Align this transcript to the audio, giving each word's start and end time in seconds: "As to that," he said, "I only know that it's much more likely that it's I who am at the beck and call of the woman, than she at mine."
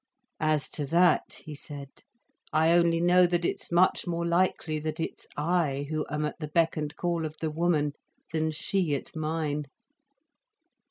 "As 0.39 0.67
to 0.71 0.87
that," 0.87 1.41
he 1.45 1.53
said, 1.53 1.89
"I 2.51 2.71
only 2.71 2.99
know 2.99 3.27
that 3.27 3.45
it's 3.45 3.71
much 3.71 4.07
more 4.07 4.25
likely 4.25 4.79
that 4.79 4.99
it's 4.99 5.27
I 5.37 5.85
who 5.91 6.07
am 6.09 6.25
at 6.25 6.39
the 6.39 6.47
beck 6.47 6.75
and 6.75 6.95
call 6.95 7.23
of 7.23 7.37
the 7.39 7.51
woman, 7.51 7.93
than 8.33 8.49
she 8.49 8.95
at 8.95 9.15
mine." 9.15 9.65